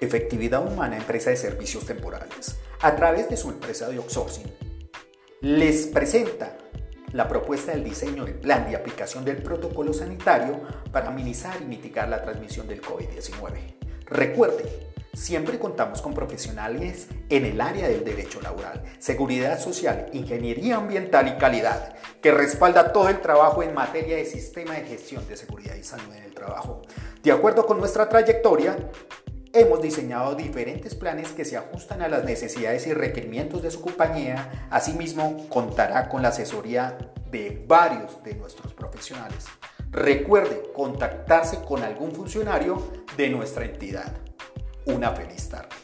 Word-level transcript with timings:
Efectividad 0.00 0.66
Humana, 0.66 0.96
empresa 0.96 1.28
de 1.28 1.36
servicios 1.36 1.84
temporales, 1.84 2.56
a 2.80 2.96
través 2.96 3.28
de 3.28 3.36
su 3.36 3.50
empresa 3.50 3.86
de 3.86 3.96
outsourcing, 3.96 4.50
les 5.42 5.86
presenta 5.88 6.56
la 7.12 7.28
propuesta 7.28 7.72
del 7.72 7.84
diseño 7.84 8.24
del 8.24 8.36
plan 8.36 8.66
de 8.70 8.76
aplicación 8.76 9.26
del 9.26 9.42
protocolo 9.42 9.92
sanitario 9.92 10.62
para 10.90 11.10
minimizar 11.10 11.60
y 11.60 11.66
mitigar 11.66 12.08
la 12.08 12.22
transmisión 12.22 12.66
del 12.66 12.80
COVID-19. 12.80 13.74
Recuerde, 14.06 14.90
siempre 15.12 15.58
contamos 15.58 16.00
con 16.00 16.14
profesionales 16.14 17.08
en 17.28 17.44
el 17.44 17.60
área 17.60 17.86
del 17.86 18.02
derecho 18.02 18.40
laboral, 18.40 18.82
seguridad 18.98 19.60
social, 19.60 20.06
ingeniería 20.14 20.76
ambiental 20.76 21.28
y 21.28 21.38
calidad, 21.38 21.94
que 22.22 22.32
respalda 22.32 22.92
todo 22.92 23.10
el 23.10 23.20
trabajo 23.20 23.62
en 23.62 23.74
materia 23.74 24.16
de 24.16 24.24
sistema 24.24 24.74
de 24.74 24.86
gestión 24.86 25.26
de 25.28 25.36
seguridad 25.36 25.74
y 25.74 25.82
salud 25.82 26.14
en 26.14 26.22
el 26.22 26.34
trabajo. 26.34 26.82
De 27.22 27.32
acuerdo 27.32 27.66
con 27.66 27.78
nuestra 27.78 28.08
trayectoria, 28.08 28.78
Hemos 29.52 29.82
diseñado 29.82 30.36
diferentes 30.36 30.94
planes 30.94 31.32
que 31.32 31.44
se 31.44 31.56
ajustan 31.56 32.02
a 32.02 32.08
las 32.08 32.22
necesidades 32.22 32.86
y 32.86 32.92
requerimientos 32.92 33.62
de 33.62 33.72
su 33.72 33.80
compañía. 33.80 34.68
Asimismo, 34.70 35.48
contará 35.48 36.08
con 36.08 36.22
la 36.22 36.28
asesoría 36.28 36.96
de 37.32 37.64
varios 37.66 38.22
de 38.22 38.36
nuestros 38.36 38.74
profesionales. 38.74 39.46
Recuerde 39.90 40.70
contactarse 40.72 41.62
con 41.62 41.82
algún 41.82 42.12
funcionario 42.12 42.80
de 43.16 43.28
nuestra 43.28 43.64
entidad. 43.64 44.12
Una 44.86 45.10
feliz 45.10 45.48
tarde. 45.48 45.79